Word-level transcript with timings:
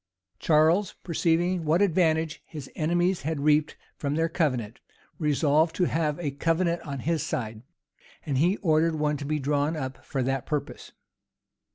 Charles, 0.39 0.93
perceiving 1.03 1.63
what 1.63 1.79
advantage 1.79 2.41
his 2.47 2.71
enemies 2.75 3.21
had 3.21 3.41
reaped 3.41 3.77
from 3.95 4.15
their 4.15 4.29
covenant, 4.29 4.79
resolved 5.19 5.75
to 5.75 5.83
have 5.83 6.17
a 6.19 6.31
covenant 6.31 6.81
on 6.81 7.01
his 7.01 7.21
side; 7.21 7.61
and 8.25 8.39
he 8.39 8.57
ordered 8.63 8.95
one 8.95 9.17
to 9.17 9.25
be 9.25 9.37
drawn 9.37 9.75
up 9.77 10.03
for 10.03 10.23
that 10.23 10.47
purpose. 10.47 10.91